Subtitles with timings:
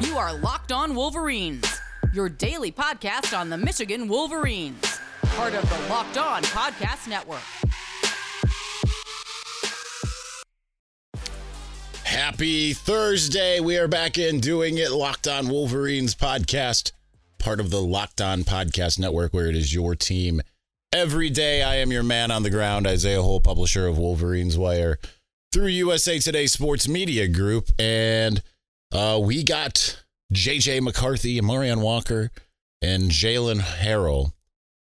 [0.00, 1.80] You are Locked On Wolverines,
[2.12, 7.42] your daily podcast on the Michigan Wolverines, part of the Locked On Podcast Network.
[12.04, 13.58] Happy Thursday.
[13.58, 14.92] We are back in doing it.
[14.92, 16.92] Locked On Wolverines podcast,
[17.40, 20.40] part of the Locked On Podcast Network, where it is your team
[20.92, 21.62] every day.
[21.62, 25.00] I am your man on the ground, Isaiah Hole, publisher of Wolverines Wire
[25.52, 27.70] through USA Today Sports Media Group.
[27.80, 28.42] And
[28.92, 30.02] uh, we got
[30.32, 32.30] JJ McCarthy, Amorion Walker,
[32.82, 34.32] and Jaylen Harrell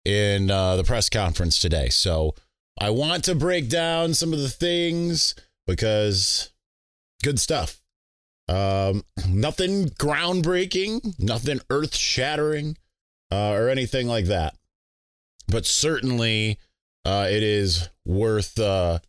[0.05, 1.89] in uh, the press conference today.
[1.89, 2.35] So
[2.79, 5.35] I want to break down some of the things
[5.67, 6.51] because
[7.23, 7.79] good stuff.
[8.49, 12.77] Um, nothing groundbreaking, nothing earth shattering,
[13.31, 14.55] uh, or anything like that.
[15.47, 16.59] But certainly,
[17.05, 18.99] uh, it is worth uh,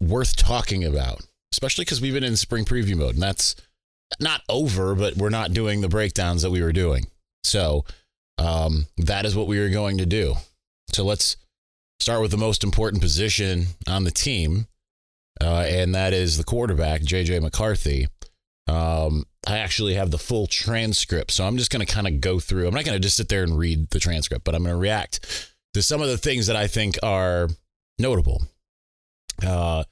[0.00, 1.20] worth talking about,
[1.52, 3.54] especially because we've been in spring preview mode, and that's
[4.20, 7.06] not over, but we're not doing the breakdowns that we were doing.
[7.44, 7.84] So
[8.38, 10.34] um, that is what we are going to do.
[10.92, 11.36] So let's
[12.00, 14.66] start with the most important position on the team,
[15.40, 18.08] uh, and that is the quarterback, JJ McCarthy.
[18.68, 22.40] Um, I actually have the full transcript, so I'm just going to kind of go
[22.40, 22.66] through.
[22.66, 24.80] I'm not going to just sit there and read the transcript, but I'm going to
[24.80, 27.48] react to some of the things that I think are
[27.98, 28.42] notable.
[29.46, 29.84] Uh,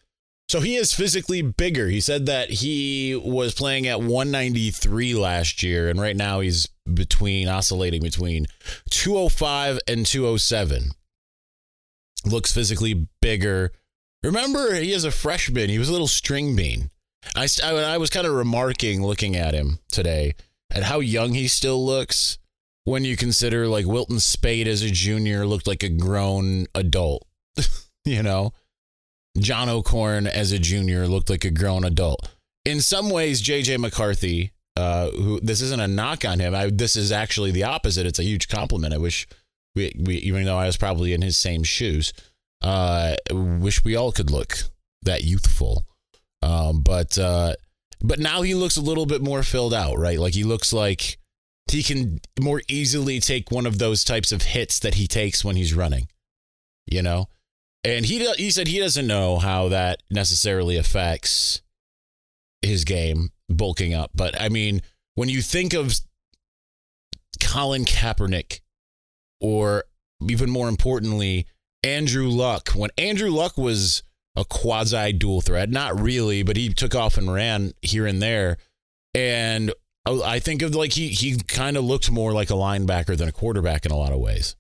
[0.55, 1.89] so he is physically bigger.
[1.89, 7.49] He said that he was playing at 193 last year, and right now he's between
[7.49, 8.47] oscillating between
[8.89, 10.93] 205 and 207.
[12.25, 13.73] Looks physically bigger.
[14.23, 15.71] Remember, he is a freshman.
[15.71, 16.89] He was a little string bean.
[17.35, 20.37] I, I, I was kind of remarking looking at him today
[20.71, 22.39] at how young he still looks
[22.85, 27.27] when you consider like Wilton Speight as a junior looked like a grown adult,
[28.05, 28.53] you know?
[29.39, 32.29] John O'Korn as a junior looked like a grown adult.
[32.65, 36.55] In some ways, JJ McCarthy, uh, who this isn't a knock on him.
[36.55, 38.07] I, this is actually the opposite.
[38.07, 38.95] It's a huge compliment.
[38.95, 39.27] I wish
[39.75, 42.13] we, we even though I was probably in his same shoes,
[42.63, 44.57] uh, wish we all could look
[45.03, 45.85] that youthful.
[46.43, 47.55] Um, but uh,
[48.03, 50.19] but now he looks a little bit more filled out, right?
[50.19, 51.19] Like he looks like
[51.71, 55.57] he can more easily take one of those types of hits that he takes when
[55.57, 56.09] he's running.
[56.87, 57.29] You know,
[57.85, 61.63] and he he said he doesn't know how that necessarily affects
[62.63, 64.11] his game bulking up.
[64.15, 64.83] But I mean,
[65.15, 65.95] when you think of
[67.41, 68.61] Colin Kaepernick,
[69.41, 69.85] or
[70.27, 71.47] even more importantly,
[71.83, 74.03] Andrew Luck, when Andrew Luck was
[74.37, 78.57] a quasi dual threat, not really, but he took off and ran here and there,
[79.15, 79.73] and
[80.07, 83.33] I think of like he he kind of looked more like a linebacker than a
[83.33, 84.57] quarterback in a lot of ways.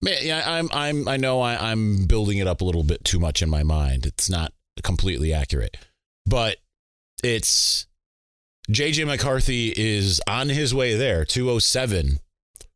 [0.00, 3.42] Yeah, I'm I'm I know I, I'm building it up a little bit too much
[3.42, 4.06] in my mind.
[4.06, 5.76] It's not completely accurate,
[6.24, 6.58] but
[7.24, 7.86] it's
[8.70, 12.18] JJ McCarthy is on his way there, 207,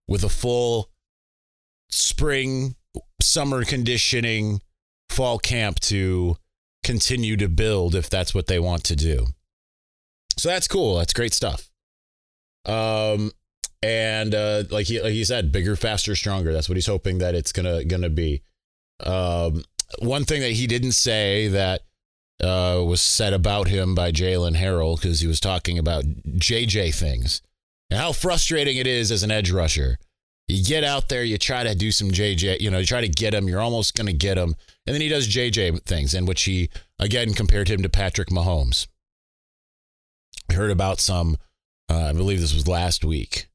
[0.08, 0.90] with a full
[1.90, 2.74] spring,
[3.20, 4.60] summer conditioning,
[5.10, 6.36] fall camp to
[6.82, 9.26] continue to build if that's what they want to do.
[10.36, 10.96] So that's cool.
[10.96, 11.70] That's great stuff.
[12.64, 13.32] Um,
[13.82, 16.52] and uh, like he like he said, bigger, faster, stronger.
[16.52, 18.42] That's what he's hoping that it's gonna gonna be.
[19.00, 19.64] Um,
[19.98, 21.82] one thing that he didn't say that
[22.42, 27.42] uh, was said about him by Jaylen Harrell because he was talking about JJ things
[27.90, 29.98] and how frustrating it is as an edge rusher.
[30.48, 33.08] You get out there, you try to do some JJ, you know, you try to
[33.08, 34.56] get him, you're almost to get him.
[34.86, 38.88] And then he does JJ things, in which he, again, compared him to Patrick Mahomes.
[40.50, 41.36] I heard about some,
[41.88, 43.46] uh, I believe this was last week,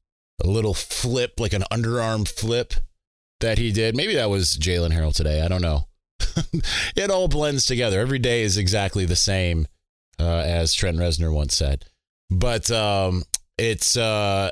[0.42, 2.74] a little flip, like an underarm flip
[3.40, 3.96] that he did.
[3.96, 5.42] Maybe that was Jaylen Harrell today.
[5.42, 5.86] I don't know.
[6.96, 8.00] it all blends together.
[8.00, 9.66] Every day is exactly the same,
[10.18, 11.84] uh, as Trent Reznor once said.
[12.30, 13.24] But um,
[13.56, 14.50] it's uh,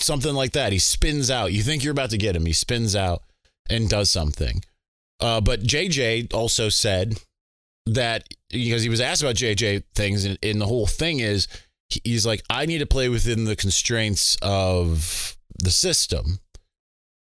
[0.00, 0.72] something like that.
[0.72, 1.52] He spins out.
[1.52, 2.46] You think you're about to get him.
[2.46, 3.22] He spins out
[3.68, 4.62] and does something.
[5.20, 7.18] Uh, but JJ also said
[7.86, 11.48] that because he was asked about JJ things, and, and the whole thing is
[11.88, 16.40] he's like, I need to play within the constraints of the system.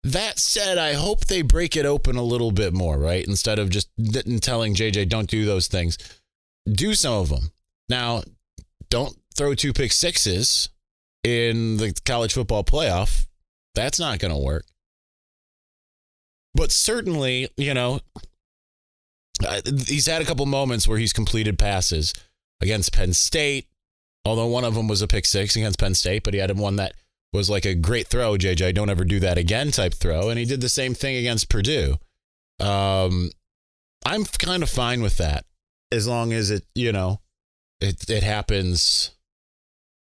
[0.02, 3.26] That said, I hope they break it open a little bit more, right?
[3.26, 3.90] Instead of just
[4.40, 5.98] telling JJ, don't do those things,
[6.70, 7.50] do some of them.
[7.88, 8.22] Now,
[8.88, 10.70] don't throw two pick sixes
[11.22, 13.26] in the college football playoff.
[13.74, 14.64] That's not going to work.
[16.54, 18.00] But certainly, you know,
[19.86, 22.12] he's had a couple moments where he's completed passes
[22.60, 23.68] against Penn State,
[24.25, 26.76] although one of them was a pick six against Penn State, but he had one
[26.76, 26.94] that
[27.32, 30.28] was like a great throw, JJ, don't ever do that again type throw.
[30.28, 31.96] And he did the same thing against Purdue.
[32.58, 33.31] Um,
[34.05, 35.44] I'm kind of fine with that
[35.93, 37.20] as long as it, you know,
[37.81, 39.12] it, it happens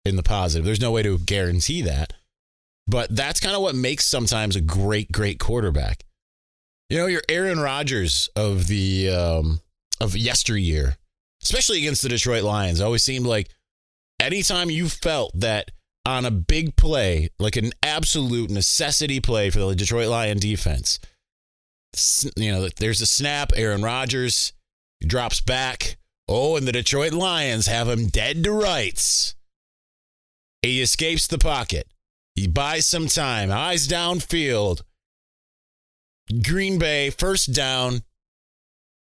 [0.05, 0.65] in the positive.
[0.65, 2.13] There's no way to guarantee that.
[2.87, 6.05] But that's kind of what makes sometimes a great, great quarterback.
[6.89, 9.61] You know, you're Aaron Rodgers of the um,
[10.01, 10.97] of yesteryear,
[11.43, 12.81] especially against the Detroit Lions.
[12.81, 13.49] Always seemed like
[14.21, 15.71] anytime you felt that
[16.05, 20.99] on a big play, like an absolute necessity play for the Detroit Lion defense,
[22.37, 23.53] you know, there's a snap.
[23.57, 24.53] Aaron Rodgers
[25.05, 25.97] drops back.
[26.29, 29.35] Oh, and the Detroit Lions have him dead to rights.
[30.63, 31.87] He escapes the pocket.
[32.35, 34.83] He buys some time, eyes downfield.
[36.43, 38.03] Green Bay, first down,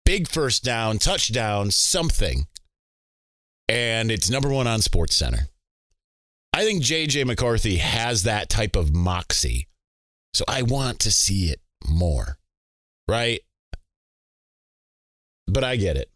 [0.06, 2.48] big first down, touchdown, something.
[3.72, 5.48] And it's number one on Sports Center.
[6.52, 9.70] I think JJ McCarthy has that type of moxie.
[10.34, 12.38] So I want to see it more,
[13.08, 13.40] right?
[15.48, 16.12] But I get it.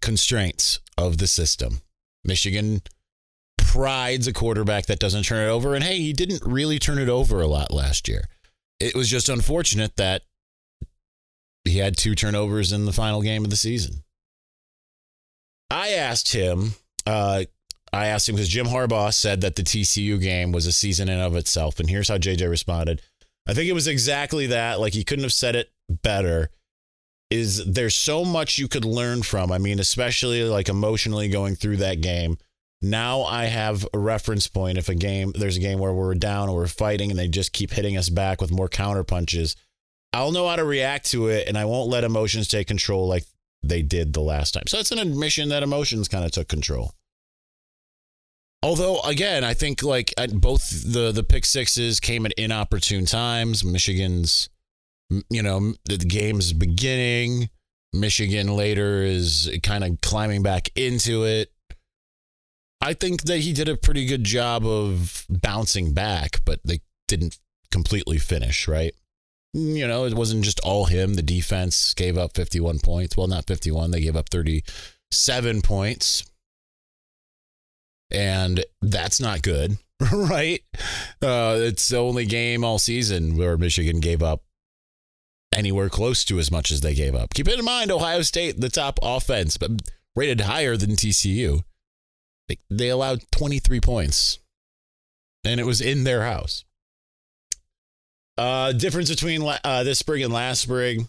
[0.00, 1.82] Constraints of the system.
[2.24, 2.80] Michigan
[3.58, 5.74] prides a quarterback that doesn't turn it over.
[5.74, 8.24] And hey, he didn't really turn it over a lot last year.
[8.80, 10.22] It was just unfortunate that
[11.66, 14.02] he had two turnovers in the final game of the season.
[15.70, 16.72] I asked him,
[17.06, 17.44] uh,
[17.92, 21.18] I asked him because Jim Harbaugh said that the TCU game was a season in
[21.18, 21.80] of itself.
[21.80, 23.02] And here's how JJ responded.
[23.46, 24.80] I think it was exactly that.
[24.80, 26.50] Like he couldn't have said it better.
[27.30, 29.52] Is there's so much you could learn from.
[29.52, 32.38] I mean, especially like emotionally going through that game.
[32.80, 34.78] Now I have a reference point.
[34.78, 37.52] If a game, there's a game where we're down or we're fighting and they just
[37.52, 39.56] keep hitting us back with more counter punches,
[40.12, 43.24] I'll know how to react to it and I won't let emotions take control like
[43.62, 44.64] they did the last time.
[44.66, 46.94] So it's an admission that emotions kind of took control.
[48.62, 53.64] Although again, I think like both the the pick sixes came at inopportune times.
[53.64, 54.48] Michigan's,
[55.30, 57.50] you know, the game's beginning.
[57.92, 61.52] Michigan later is kind of climbing back into it.
[62.80, 67.38] I think that he did a pretty good job of bouncing back, but they didn't
[67.70, 68.94] completely finish, right?
[69.54, 71.14] You know, it wasn't just all him.
[71.14, 73.16] The defense gave up 51 points.
[73.16, 76.24] Well, not 51, they gave up 37 points.
[78.10, 79.78] And that's not good,
[80.12, 80.62] right?
[81.22, 84.42] Uh, it's the only game all season where Michigan gave up
[85.52, 87.34] anywhere close to as much as they gave up.
[87.34, 89.70] Keep in mind, Ohio State, the top offense, but
[90.14, 91.62] rated higher than TCU.
[92.48, 94.38] They, they allowed 23 points,
[95.44, 96.64] and it was in their house.
[98.38, 101.08] Uh, difference between uh, this spring and last spring.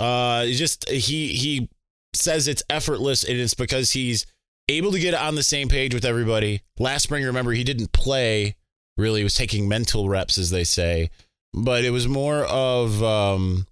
[0.00, 1.68] Uh, just he he
[2.14, 4.26] says it's effortless, and it's because he's
[4.68, 6.62] able to get on the same page with everybody.
[6.78, 8.56] Last spring, remember, he didn't play.
[8.96, 11.10] Really, he was taking mental reps, as they say,
[11.54, 13.66] but it was more of um,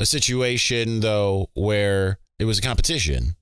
[0.00, 3.36] a situation though where it was a competition.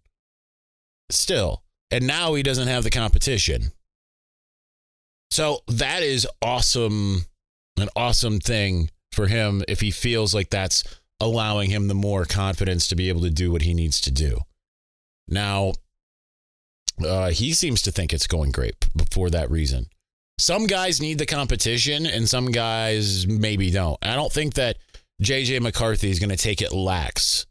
[1.11, 3.73] Still, and now he doesn't have the competition.
[5.31, 7.27] So that is awesome,
[7.79, 10.85] an awesome thing for him if he feels like that's
[11.21, 14.39] allowing him the more confidence to be able to do what he needs to do.
[15.29, 15.73] Now,
[17.05, 18.75] uh, he seems to think it's going great
[19.11, 19.87] for that reason.
[20.39, 23.99] Some guys need the competition, and some guys maybe don't.
[24.03, 24.79] I don't think that
[25.23, 27.47] JJ McCarthy is going to take it lax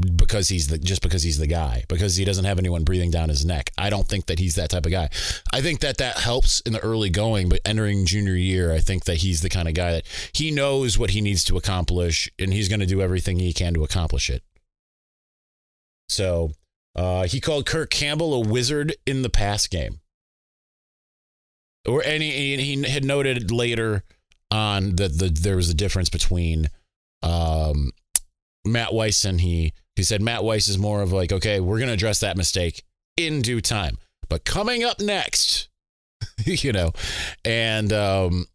[0.00, 3.28] because he's the just because he's the guy because he doesn't have anyone breathing down
[3.28, 3.70] his neck.
[3.78, 5.08] I don't think that he's that type of guy.
[5.52, 9.04] I think that that helps in the early going, but entering junior year, I think
[9.04, 12.52] that he's the kind of guy that he knows what he needs to accomplish and
[12.52, 14.42] he's going to do everything he can to accomplish it.
[16.08, 16.52] So,
[16.96, 20.00] uh, he called Kirk Campbell a wizard in the pass game.
[21.86, 24.02] Or and he, he had noted later
[24.50, 26.68] on that the, there was a difference between
[27.22, 27.90] um,
[28.64, 31.88] Matt Weiss and he he said Matt Weiss is more of like, okay, we're going
[31.88, 32.82] to address that mistake
[33.16, 33.98] in due time.
[34.28, 35.68] But coming up next,
[36.44, 36.92] you know,
[37.44, 38.46] and um,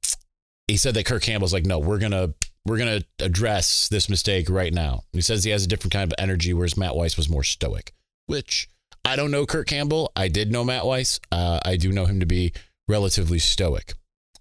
[0.67, 2.33] he said that Kirk Campbell's like, no, we're gonna
[2.65, 5.03] we're gonna address this mistake right now.
[5.13, 7.93] He says he has a different kind of energy, whereas Matt Weiss was more stoic.
[8.27, 8.69] Which
[9.05, 10.11] I don't know Kirk Campbell.
[10.15, 11.19] I did know Matt Weiss.
[11.31, 12.53] Uh, I do know him to be
[12.87, 13.93] relatively stoic.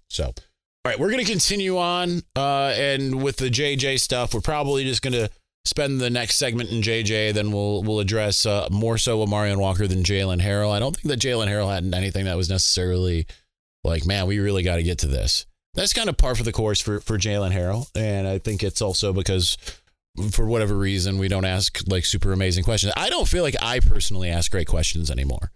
[0.09, 0.33] So, all
[0.85, 5.29] right, we're gonna continue on, uh, and with the JJ stuff, we're probably just gonna
[5.69, 7.33] spend the next segment in JJ.
[7.33, 10.71] Then we'll we'll address uh, more so Amorion Walker than Jaylen Harrell.
[10.71, 13.27] I don't think that Jaylen Harrell had anything that was necessarily
[13.83, 15.45] like, man, we really got to get to this.
[15.75, 18.81] That's kind of par for the course for for Jaylen Harrell, and I think it's
[18.81, 19.57] also because
[20.31, 22.91] for whatever reason we don't ask like super amazing questions.
[22.97, 25.51] I don't feel like I personally ask great questions anymore.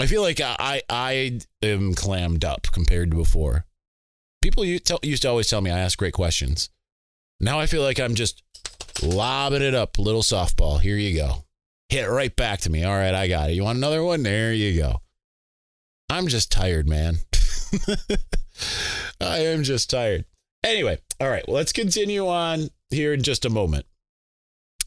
[0.00, 3.64] I feel like I I am clammed up compared to before.
[4.42, 6.70] People used to always tell me I ask great questions.
[7.40, 8.42] Now I feel like I'm just
[9.02, 10.80] lobbing it up, little softball.
[10.80, 11.44] Here you go.
[11.88, 12.84] Hit it right back to me.
[12.84, 13.54] All right, I got it.
[13.54, 14.22] You want another one?
[14.22, 15.00] There you go.
[16.08, 17.16] I'm just tired, man.
[19.20, 20.24] I am just tired.
[20.64, 23.86] Anyway, all right, well, let's continue on here in just a moment.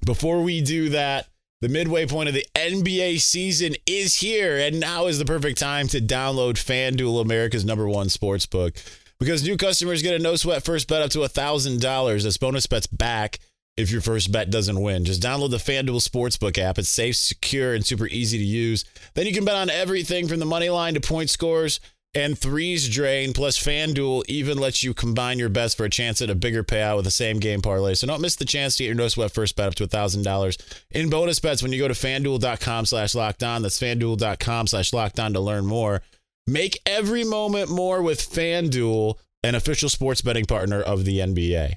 [0.05, 1.27] Before we do that,
[1.61, 5.87] the midway point of the NBA season is here, and now is the perfect time
[5.89, 8.75] to download FanDuel, America's number one sports book.
[9.19, 12.23] Because new customers get a no sweat first bet up to $1,000.
[12.23, 13.39] That's bonus bets back
[13.77, 15.05] if your first bet doesn't win.
[15.05, 16.77] Just download the FanDuel Sportsbook app.
[16.77, 18.85] It's safe, secure, and super easy to use.
[19.15, 21.79] Then you can bet on everything from the money line to point scores
[22.15, 23.33] and threes drain.
[23.33, 26.97] Plus, FanDuel even lets you combine your bets for a chance at a bigger payout
[26.97, 27.95] with the same game parlay.
[27.95, 30.79] So don't miss the chance to get your no sweat first bet up to $1,000
[30.91, 33.63] in bonus bets when you go to fanduel.com slash locked on.
[33.63, 36.01] That's fanduel.com slash locked on to learn more.
[36.45, 41.75] Make every moment more with FanDuel, an official sports betting partner of the NBA.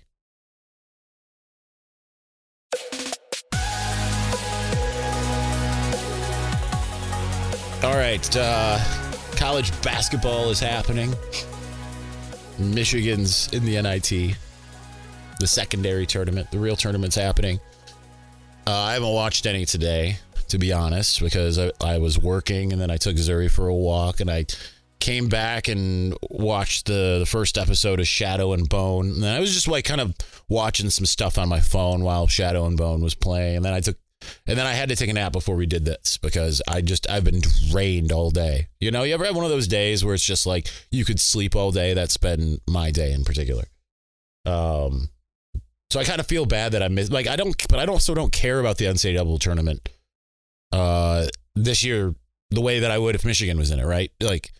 [7.86, 8.36] All right.
[8.36, 8.80] Uh,
[9.36, 11.14] college basketball is happening.
[12.58, 14.36] Michigan's in the NIT,
[15.38, 16.50] the secondary tournament.
[16.50, 17.60] The real tournament's happening.
[18.66, 20.16] Uh, I haven't watched any today,
[20.48, 23.74] to be honest, because I, I was working and then I took Zuri for a
[23.74, 24.46] walk and I
[24.98, 29.10] came back and watched the, the first episode of Shadow and Bone.
[29.10, 30.12] And I was just like kind of
[30.48, 33.56] watching some stuff on my phone while Shadow and Bone was playing.
[33.56, 33.96] And then I took
[34.46, 37.08] and then I had to take a nap before we did this because I just
[37.08, 37.40] I've been
[37.70, 38.68] drained all day.
[38.80, 41.20] You know, you ever have one of those days where it's just like you could
[41.20, 41.94] sleep all day?
[41.94, 43.64] That's been my day in particular.
[44.44, 45.08] Um,
[45.90, 47.12] so I kind of feel bad that I missed.
[47.12, 49.88] Like I don't, but I don't also don't care about the NCAA tournament.
[50.72, 52.14] Uh, this year
[52.50, 54.10] the way that I would if Michigan was in it, right?
[54.20, 54.52] Like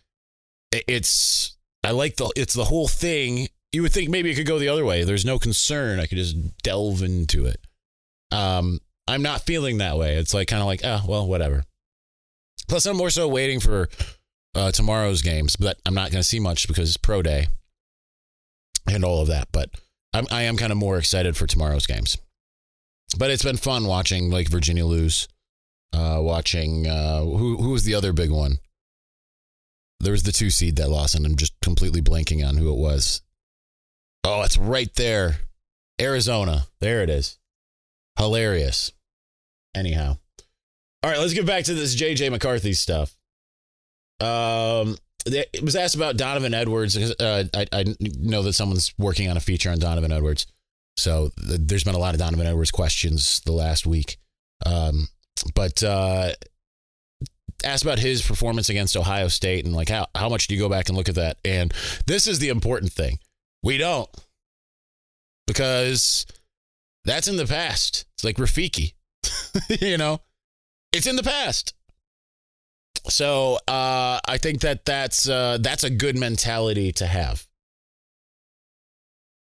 [0.72, 3.48] it's I like the it's the whole thing.
[3.72, 5.04] You would think maybe it could go the other way.
[5.04, 6.00] There's no concern.
[6.00, 7.60] I could just delve into it.
[8.32, 10.16] Um, I'm not feeling that way.
[10.16, 11.64] It's like kind of like, oh, well, whatever.
[12.68, 13.88] Plus, I'm more so waiting for
[14.54, 17.46] uh, tomorrow's games, but I'm not going to see much because it's pro day
[18.86, 19.48] and all of that.
[19.52, 19.70] But
[20.12, 22.18] I'm, I am kind of more excited for tomorrow's games.
[23.16, 25.28] But it's been fun watching like Virginia lose.
[25.92, 28.58] Uh, watching uh, who who was the other big one?
[30.00, 32.76] There was the two seed that lost, and I'm just completely blanking on who it
[32.76, 33.22] was.
[34.24, 35.38] Oh, it's right there,
[35.98, 36.66] Arizona.
[36.80, 37.38] There it is.
[38.18, 38.92] Hilarious.
[39.74, 40.16] Anyhow.
[41.02, 43.16] All right, let's get back to this JJ McCarthy stuff.
[44.20, 44.96] Um,
[45.26, 46.96] it was asked about Donovan Edwards.
[46.96, 50.46] Uh, I, I know that someone's working on a feature on Donovan Edwards.
[50.96, 54.18] So th- there's been a lot of Donovan Edwards questions the last week.
[54.64, 55.08] Um,
[55.54, 56.32] but uh,
[57.64, 60.68] asked about his performance against Ohio State and like how, how much do you go
[60.68, 61.38] back and look at that?
[61.44, 61.74] And
[62.06, 63.18] this is the important thing.
[63.62, 64.08] We don't.
[65.46, 66.26] Because
[67.06, 68.04] that's in the past.
[68.14, 68.94] It's like Rafiki.
[69.80, 70.20] you know,
[70.92, 71.72] it's in the past.
[73.08, 77.46] So uh, I think that that's uh, that's a good mentality to have.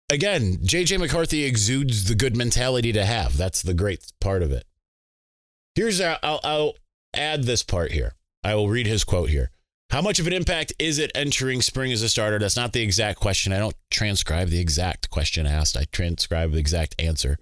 [0.09, 3.37] Again, JJ McCarthy exudes the good mentality to have.
[3.37, 4.65] That's the great part of it.
[5.75, 6.73] Here's our, I'll, I'll
[7.15, 8.13] add this part here.
[8.43, 9.49] I will read his quote here.
[9.89, 12.37] How much of an impact is it entering spring as a starter?
[12.37, 13.53] That's not the exact question.
[13.53, 15.77] I don't transcribe the exact question asked.
[15.77, 17.37] I transcribe the exact answer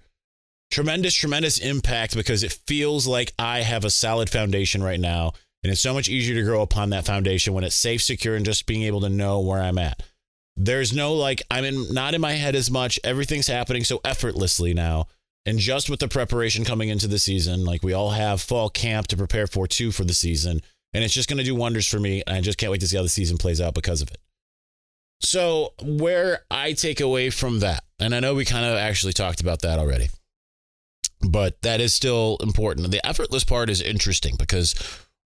[0.72, 5.34] tremendous, tremendous impact because it feels like I have a solid foundation right now.
[5.62, 8.44] And it's so much easier to grow upon that foundation when it's safe, secure, and
[8.44, 10.02] just being able to know where I'm at.
[10.56, 12.98] There's no like, I'm in, not in my head as much.
[13.04, 15.06] Everything's happening so effortlessly now.
[15.46, 19.08] And just with the preparation coming into the season, like we all have fall camp
[19.08, 20.62] to prepare for too for the season.
[20.94, 22.22] And it's just going to do wonders for me.
[22.26, 24.18] And I just can't wait to see how the season plays out because of it.
[25.20, 29.40] So, where I take away from that, and I know we kind of actually talked
[29.40, 30.08] about that already
[31.26, 32.90] but that is still important.
[32.90, 34.74] The effortless part is interesting because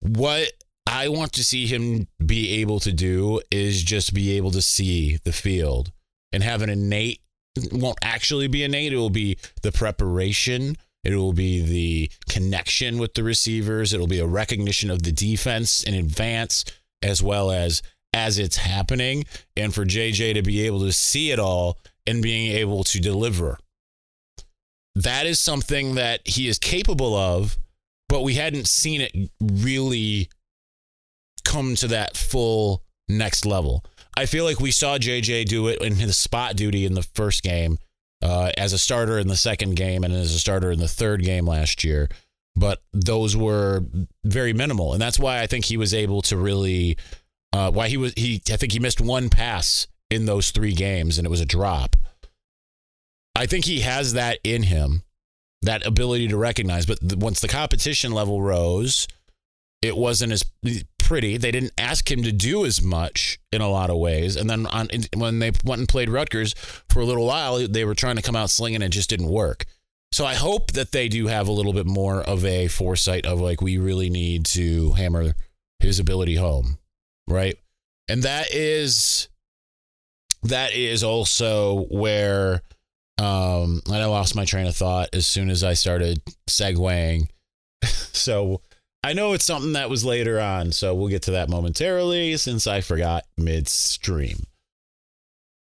[0.01, 0.53] what
[0.87, 5.19] I want to see him be able to do is just be able to see
[5.25, 5.93] the field
[6.33, 7.21] and have an innate
[7.73, 8.93] won't actually be innate.
[8.93, 10.77] It will be the preparation.
[11.05, 13.93] It will be the connection with the receivers.
[13.93, 16.65] It'll be a recognition of the defense in advance
[17.03, 19.25] as well as as it's happening.
[19.57, 23.59] And for JJ to be able to see it all and being able to deliver
[24.97, 27.59] that is something that he is capable of,
[28.09, 30.31] but we hadn't seen it really
[31.45, 33.85] come to that full next level.
[34.17, 37.43] I feel like we saw JJ do it in his spot duty in the first
[37.43, 37.77] game,
[38.23, 41.23] uh, as a starter in the second game, and as a starter in the third
[41.23, 42.09] game last year.
[42.57, 43.85] But those were
[44.25, 46.97] very minimal, and that's why I think he was able to really.
[47.53, 48.41] Uh, why he was he?
[48.51, 51.97] I think he missed one pass in those three games, and it was a drop.
[53.37, 55.03] I think he has that in him,
[55.63, 56.87] that ability to recognize.
[56.87, 59.07] But once the competition level rose,
[59.83, 60.45] it wasn't as
[60.99, 61.37] pretty.
[61.37, 64.37] They didn't ask him to do as much in a lot of ways.
[64.37, 66.55] And then on when they went and played Rutgers
[66.89, 69.29] for a little while, they were trying to come out slinging and it just didn't
[69.29, 69.65] work.
[70.13, 73.41] So I hope that they do have a little bit more of a foresight of
[73.41, 75.35] like we really need to hammer
[75.79, 76.79] his ability home,
[77.29, 77.57] right?
[78.09, 79.29] And that is
[80.43, 82.63] that is also where
[83.19, 87.29] um and I lost my train of thought as soon as I started segueing.
[87.85, 88.61] so
[89.03, 92.67] I know it's something that was later on, so we'll get to that momentarily since
[92.67, 94.39] I forgot midstream.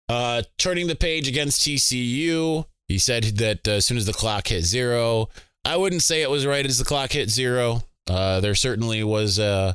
[0.09, 4.47] Uh, turning the page against TCU, he said that uh, as soon as the clock
[4.47, 5.29] hit zero,
[5.63, 7.83] I wouldn't say it was right as the clock hit zero.
[8.09, 9.73] Uh, there certainly was uh,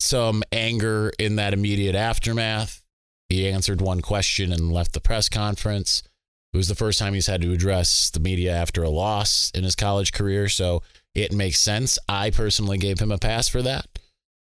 [0.00, 2.82] some anger in that immediate aftermath.
[3.28, 6.02] He answered one question and left the press conference.
[6.52, 9.62] It was the first time he's had to address the media after a loss in
[9.62, 10.82] his college career, so
[11.14, 11.98] it makes sense.
[12.08, 13.86] I personally gave him a pass for that.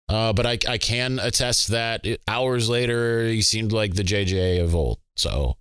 [0.08, 4.74] Uh, but I, I can attest that hours later, he seemed like the JJ of
[4.74, 4.98] old.
[5.16, 5.56] So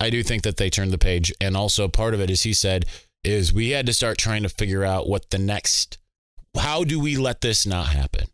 [0.00, 1.32] I do think that they turned the page.
[1.40, 2.86] And also, part of it, as he said,
[3.22, 5.98] is we had to start trying to figure out what the next,
[6.58, 8.26] how do we let this not happen?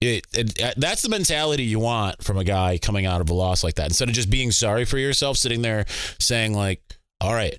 [0.00, 3.34] It, it, uh, that's the mentality you want from a guy coming out of a
[3.34, 3.86] loss like that.
[3.86, 5.86] Instead of just being sorry for yourself, sitting there
[6.18, 6.82] saying, like,
[7.20, 7.58] all right,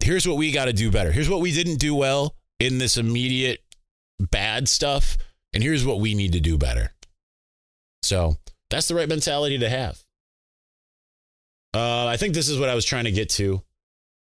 [0.00, 1.10] here's what we got to do better.
[1.10, 3.60] Here's what we didn't do well in this immediate
[4.20, 5.16] bad stuff.
[5.52, 6.92] And here's what we need to do better.
[8.02, 8.36] So
[8.70, 10.00] that's the right mentality to have.
[11.74, 13.62] Uh, I think this is what I was trying to get to.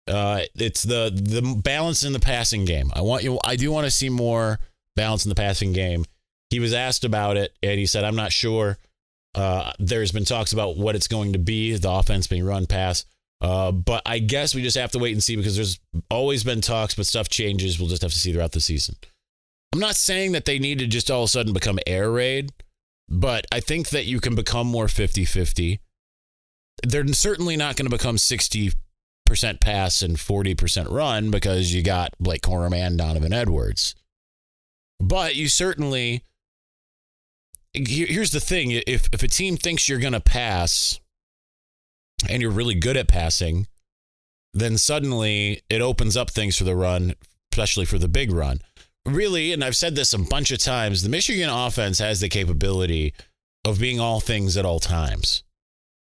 [0.08, 2.92] Uh, it's the the balance in the passing game.
[2.94, 3.40] I want you.
[3.44, 4.60] I do want to see more
[4.96, 6.06] balance in the passing game.
[6.56, 8.78] He was asked about it, and he said, "I'm not sure."
[9.36, 11.76] Uh, there's been talks about what it's going to be.
[11.76, 13.04] The offense being run pass.
[13.42, 16.62] Uh, but I guess we just have to wait and see because there's always been
[16.62, 17.78] talks, but stuff changes.
[17.78, 18.96] We'll just have to see throughout the season.
[19.74, 22.54] I'm not saying that they need to just all of a sudden become air raid,
[23.10, 25.82] but I think that you can become more 50 50.
[26.84, 28.74] They're certainly not going to become 60%
[29.60, 33.96] pass and 40% run because you got Blake Corum and Donovan Edwards.
[35.02, 36.24] But you certainly.
[37.76, 41.00] Here's the thing if, if a team thinks you're going to pass
[42.30, 43.68] and you're really good at passing,
[44.54, 47.14] then suddenly it opens up things for the run,
[47.52, 48.60] especially for the big run.
[49.06, 53.14] Really, and I've said this a bunch of times, the Michigan offense has the capability
[53.64, 55.44] of being all things at all times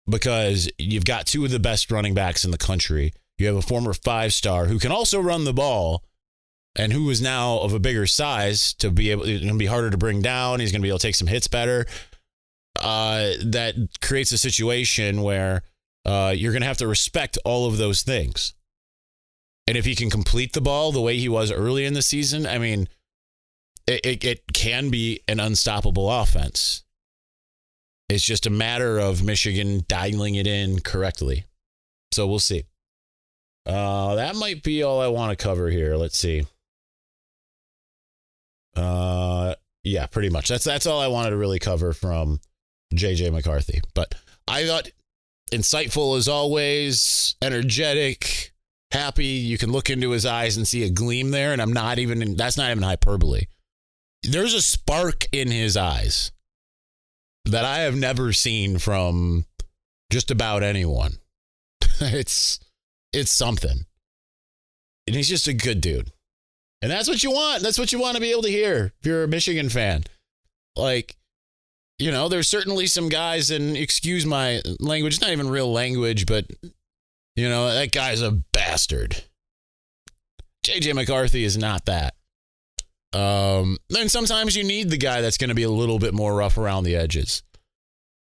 [0.08, 3.14] because you've got two of the best running backs in the country.
[3.38, 6.04] You have a former five star who can also run the ball
[6.76, 9.66] and who is now of a bigger size to be able, it's going to be
[9.66, 10.60] harder to bring down.
[10.60, 11.86] He's going to be able to take some hits better.
[12.82, 15.64] Uh, that creates a situation where
[16.06, 18.54] uh, you're going to have to respect all of those things.
[19.68, 22.46] And if he can complete the ball the way he was early in the season,
[22.46, 22.88] I mean,
[23.88, 26.84] it, it, it can be an unstoppable offense.
[28.10, 31.46] It's just a matter of Michigan dialing it in correctly.
[32.12, 32.66] So we'll see.
[33.66, 35.96] Uh, that might be all I want to cover here.
[35.96, 36.46] Let's see.
[38.76, 40.48] Uh, yeah, pretty much.
[40.48, 42.40] That's that's all I wanted to really cover from
[42.94, 43.82] JJ McCarthy.
[43.94, 44.16] But
[44.48, 44.90] I thought
[45.52, 48.54] insightful as always, energetic,
[48.92, 49.26] happy.
[49.26, 51.54] You can look into his eyes and see a gleam there.
[51.54, 53.44] And I'm not even, that's not even hyperbole.
[54.24, 56.32] There's a spark in his eyes
[57.46, 59.46] that I have never seen from
[60.12, 61.18] just about anyone.
[62.02, 62.60] it's,
[63.14, 63.86] it's something.
[65.08, 66.10] And he's just a good dude.
[66.86, 67.64] And that's what you want.
[67.64, 70.04] That's what you want to be able to hear if you're a Michigan fan.
[70.76, 71.18] Like,
[71.98, 76.46] you know, there's certainly some guys, and excuse my language, not even real language, but,
[77.36, 79.24] you know, that guy's a bastard.
[80.64, 82.14] JJ McCarthy is not that.
[83.14, 86.36] Um, then sometimes you need the guy that's going to be a little bit more
[86.36, 87.42] rough around the edges.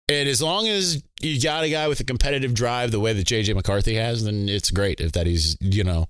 [0.07, 3.27] And as long as you got a guy with a competitive drive the way that
[3.27, 6.07] JJ McCarthy has, then it's great if that he's, you know,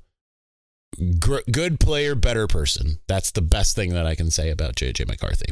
[1.19, 2.99] gr- good player, better person.
[3.07, 5.47] That's the best thing that I can say about JJ McCarthy.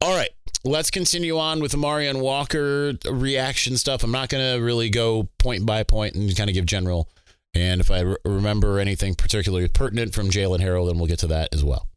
[0.00, 0.30] All right
[0.66, 4.02] let's continue on with the Amorion Walker reaction stuff.
[4.02, 7.08] I'm not going to really go point by point and kind of give general.
[7.54, 11.28] And if I re- remember anything particularly pertinent from Jaylen Harrell, then we'll get to
[11.28, 11.88] that as well.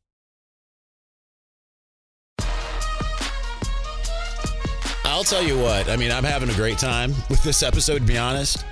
[5.03, 8.05] I'll tell you what, I mean, I'm having a great time with this episode, to
[8.05, 8.63] be honest.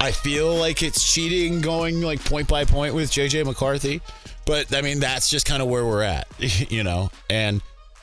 [0.00, 4.00] I feel like it's cheating going like point by point with JJ McCarthy,
[4.44, 6.26] but I mean, that's just kind of where we're at,
[6.70, 7.10] you know?
[7.30, 7.62] And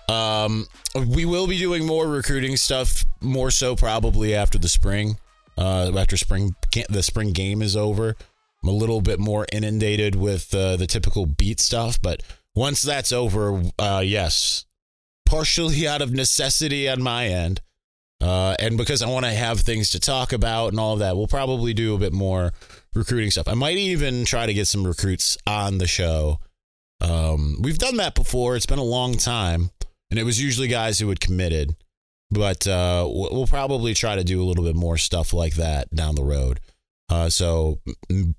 [0.09, 0.67] um,
[1.07, 5.17] we will be doing more recruiting stuff, more so probably after the spring.
[5.57, 6.55] Uh, after spring,
[6.89, 8.15] the spring game is over.
[8.63, 12.23] I'm a little bit more inundated with uh, the typical beat stuff, but
[12.55, 14.65] once that's over, uh, yes,
[15.25, 17.61] partially out of necessity on my end.
[18.23, 21.17] Uh, and because I want to have things to talk about and all of that,
[21.17, 22.53] we'll probably do a bit more
[22.95, 23.49] recruiting stuff.
[23.49, 26.39] I might even try to get some recruits on the show.
[27.01, 28.55] Um, we've done that before.
[28.55, 29.71] It's been a long time,
[30.09, 31.75] and it was usually guys who had committed.
[32.31, 36.15] But uh, we'll probably try to do a little bit more stuff like that down
[36.15, 36.61] the road.
[37.09, 37.79] Uh, so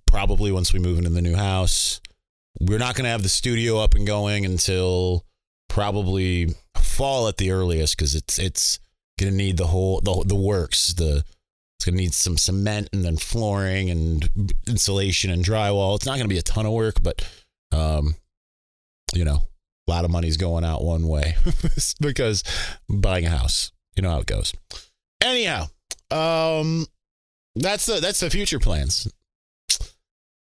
[0.06, 2.00] probably once we move into the new house,
[2.58, 5.26] we're not going to have the studio up and going until
[5.68, 8.78] probably fall at the earliest because it's it's
[9.18, 11.24] to need the whole the the works the
[11.76, 14.28] it's to need some cement and then flooring and
[14.66, 15.96] insulation and drywall.
[15.96, 17.26] It's not to be a ton of work, but
[17.72, 18.14] um,
[19.12, 19.42] you know,
[19.86, 21.36] a lot of money's going out one way
[22.00, 22.42] because
[22.88, 23.72] buying a house.
[23.96, 24.52] You know how it goes.
[25.22, 25.66] Anyhow,
[26.10, 26.86] um,
[27.54, 29.10] that's the that's the future plans.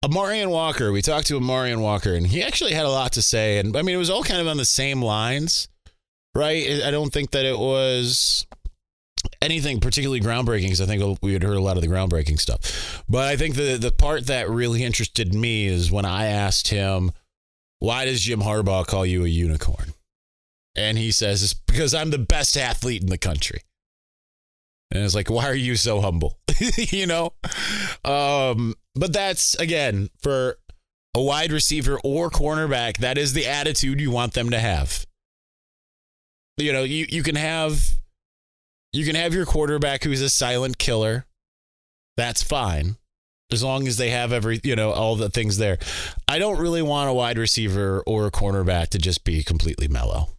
[0.04, 3.60] Amorion Walker, we talked to Amorion Walker, and he actually had a lot to say,
[3.60, 5.70] and I mean, it was all kind of on the same lines,
[6.36, 6.82] right?
[6.84, 8.46] I don't think that it was
[9.42, 13.04] anything particularly groundbreaking because I think we had heard a lot of the groundbreaking stuff.
[13.10, 17.12] But I think the the part that really interested me is when I asked him,
[17.80, 19.94] "Why does Jim Harbaugh call you a unicorn?"
[20.76, 23.62] And he says, "It's because I'm the best athlete in the country."
[24.94, 26.38] And it's like, why are you so humble?
[26.78, 27.34] you know?
[28.06, 30.60] Um, but that's again for
[31.16, 35.06] a wide receiver or cornerback, that is the attitude you want them to have.
[36.58, 38.00] You know, you, you can have
[38.94, 41.26] you can have your quarterback who's a silent killer.
[42.16, 42.96] That's fine.
[43.52, 45.78] As long as they have every, you know, all the things there.
[46.28, 50.30] I don't really want a wide receiver or a cornerback to just be completely mellow.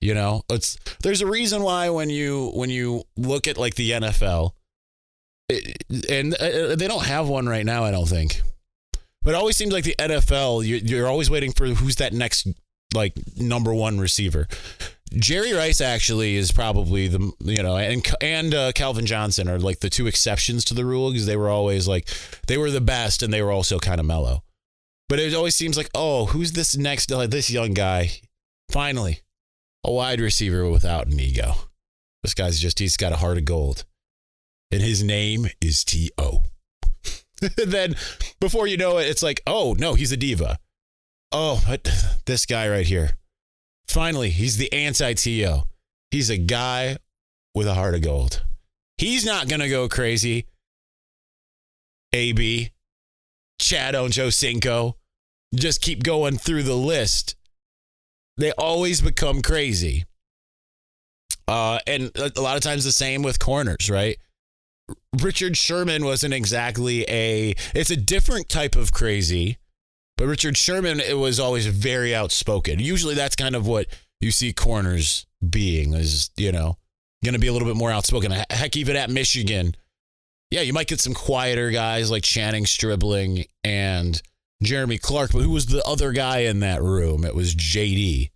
[0.00, 3.90] You know, it's there's a reason why when you when you look at like the
[3.90, 4.52] NFL,
[5.50, 8.40] it, and uh, they don't have one right now, I don't think.
[9.22, 12.48] But it always seems like the NFL, you're, you're always waiting for who's that next
[12.94, 14.48] like number one receiver.
[15.14, 19.80] Jerry Rice actually is probably the you know and and uh, Calvin Johnson are like
[19.80, 22.08] the two exceptions to the rule because they were always like
[22.46, 24.44] they were the best and they were also kind of mellow.
[25.08, 28.10] But it always seems like oh who's this next like this young guy?
[28.70, 29.20] Finally,
[29.84, 31.54] a wide receiver without an ego.
[32.22, 33.84] This guy's just, he's got a heart of gold.
[34.70, 36.44] And his name is T.O.
[37.56, 37.96] then
[38.38, 40.58] before you know it, it's like, oh, no, he's a diva.
[41.32, 41.62] Oh,
[42.26, 43.16] this guy right here.
[43.90, 45.64] Finally, he's the anti T.O.
[46.10, 46.96] He's a guy
[47.54, 48.42] with a heart of gold.
[48.98, 50.46] He's not going to go crazy.
[52.12, 52.70] AB,
[53.60, 53.94] Chad
[54.32, 54.96] Cinco,
[55.54, 57.36] just keep going through the list
[58.40, 60.06] they always become crazy.
[61.46, 64.16] Uh, and a lot of times the same with corners, right?
[65.20, 69.58] Richard Sherman wasn't exactly a, it's a different type of crazy,
[70.20, 72.78] but Richard Sherman, it was always very outspoken.
[72.78, 73.86] Usually that's kind of what
[74.20, 76.76] you see corners being is, you know,
[77.24, 78.30] going to be a little bit more outspoken.
[78.50, 79.74] Heck, even at Michigan,
[80.50, 84.20] yeah, you might get some quieter guys like Channing Stribling and
[84.62, 87.24] Jeremy Clark, but who was the other guy in that room?
[87.24, 88.28] It was JD.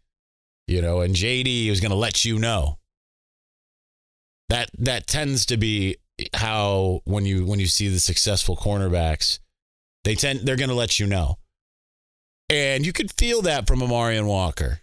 [0.66, 2.78] You know, and JD was going to let you know.
[4.48, 5.98] That that tends to be
[6.32, 9.38] how when you when you see the successful cornerbacks,
[10.04, 11.36] they tend they're going to let you know.
[12.54, 14.80] And you could feel that from Amorion Walker.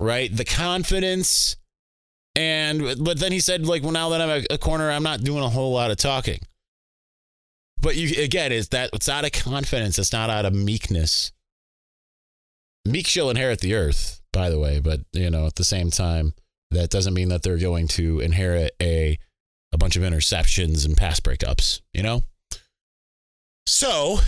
[0.00, 0.34] Right?
[0.34, 1.56] The confidence
[2.34, 5.20] and but then he said like well now that I'm a, a corner I'm not
[5.22, 6.40] doing a whole lot of talking.
[7.80, 9.98] But you again, is that it's out of confidence.
[9.98, 11.32] It's not out of meekness.
[12.84, 16.34] Meek shall inherit the earth, by the way, but you know, at the same time,
[16.70, 19.18] that doesn't mean that they're going to inherit a
[19.72, 22.22] a bunch of interceptions and pass breakups, you know?
[23.66, 24.18] So,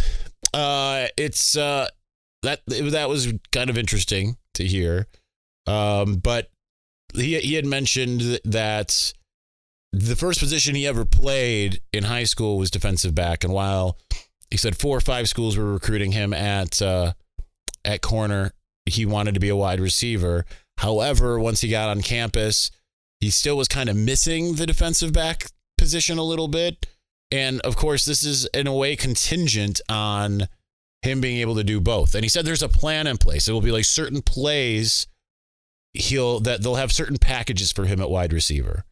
[0.53, 1.89] uh it's uh
[2.45, 5.07] that that was kind of interesting to hear.
[5.67, 6.51] Um but
[7.15, 9.13] he he had mentioned that
[9.93, 13.97] the first position he ever played in high school was defensive back, and while
[14.51, 17.13] he said four or five schools were recruiting him at uh,
[17.85, 18.53] at corner,
[18.87, 20.45] he wanted to be a wide receiver.
[20.79, 22.71] However, once he got on campus,
[23.21, 25.47] he still was kind of missing the defensive back
[25.79, 26.87] position a little bit.
[27.31, 30.49] And of course, this is in a way contingent on
[31.05, 32.15] him being able to do both.
[32.15, 33.47] And he said there's a plan in place.
[33.47, 35.07] It will be like certain plays
[35.93, 38.85] he'll that they'll have certain packages for him at wide receiver.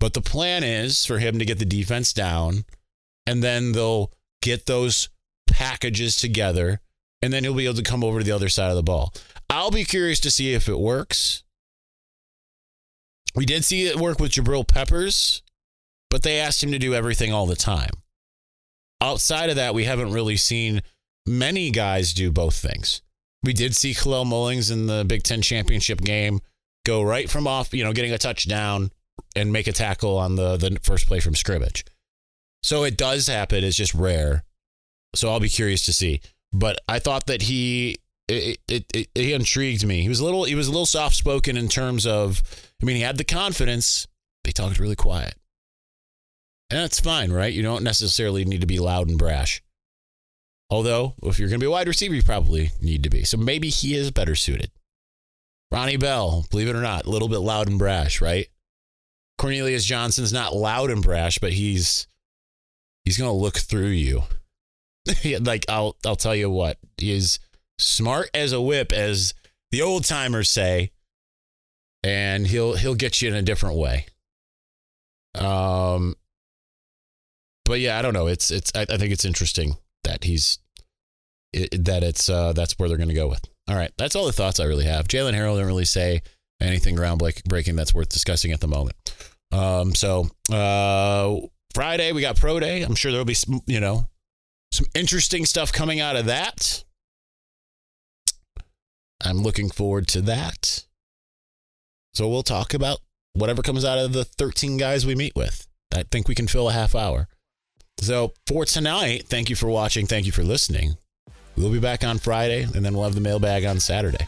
[0.00, 2.64] But the plan is for him to get the defense down,
[3.26, 5.08] and then they'll get those
[5.46, 6.80] packages together,
[7.22, 9.12] and then he'll be able to come over to the other side of the ball.
[9.48, 11.44] I'll be curious to see if it works.
[13.34, 15.42] We did see it work with Jabril Peppers,
[16.10, 17.90] but they asked him to do everything all the time.
[19.00, 20.82] Outside of that, we haven't really seen
[21.26, 23.02] many guys do both things.
[23.42, 26.40] We did see Kalel Mullings in the Big Ten championship game
[26.84, 28.90] go right from off, you know, getting a touchdown
[29.34, 31.84] and make a tackle on the the first play from scrimmage.
[32.62, 33.62] So it does happen.
[33.64, 34.44] It's just rare.
[35.14, 36.20] So I'll be curious to see.
[36.52, 40.02] But I thought that he it, it, it, he intrigued me.
[40.02, 42.42] He was a little he was a little soft spoken in terms of
[42.82, 44.06] I mean he had the confidence.
[44.44, 45.34] They talked really quiet.
[46.70, 47.52] And that's fine, right?
[47.52, 49.62] You don't necessarily need to be loud and brash.
[50.68, 53.24] Although, if you're going to be a wide receiver, you probably need to be.
[53.24, 54.70] So maybe he is better suited.
[55.70, 58.48] Ronnie Bell, believe it or not, a little bit loud and brash, right?
[59.38, 62.06] Cornelius Johnson's not loud and brash, but he's
[63.04, 64.22] he's going to look through you.
[65.40, 67.38] like I'll I'll tell you what, he is
[67.78, 69.34] smart as a whip as
[69.70, 70.90] the old timers say,
[72.02, 74.06] and he'll he'll get you in a different way.
[75.34, 76.16] Um
[77.64, 78.26] but yeah, I don't know.
[78.26, 79.76] It's it's I, I think it's interesting
[80.16, 80.58] that he's
[81.52, 83.44] it, that it's uh that's where they're going to go with.
[83.68, 85.08] All right, that's all the thoughts I really have.
[85.08, 86.22] Jaylen Harrell didn't really say
[86.60, 88.96] anything groundbreaking that's worth discussing at the moment.
[89.52, 91.36] Um, so uh,
[91.74, 92.82] Friday we got pro day.
[92.82, 94.08] I'm sure there'll be some, you know
[94.72, 96.84] some interesting stuff coming out of that.
[99.24, 100.84] I'm looking forward to that.
[102.14, 102.98] So we'll talk about
[103.32, 105.66] whatever comes out of the 13 guys we meet with.
[105.94, 107.28] I think we can fill a half hour.
[107.98, 110.06] So for tonight, thank you for watching.
[110.06, 110.96] Thank you for listening.
[111.56, 114.26] We'll be back on Friday and then we'll have the mailbag on Saturday.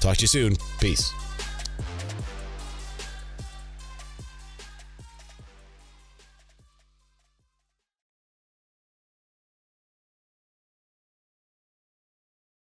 [0.00, 0.56] Talk to you soon.
[0.80, 1.12] Peace.